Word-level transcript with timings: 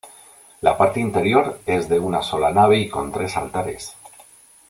La 0.61 0.75
parte 0.79 0.99
interior 0.99 1.59
es 1.67 1.87
de 1.87 1.99
una 1.99 2.23
sola 2.23 2.51
nave 2.51 2.79
y 2.79 2.89
con 2.89 3.11
tres 3.11 3.37
altares. 3.37 3.95